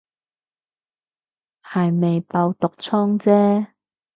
[1.63, 3.71] 係未爆毒瘡姐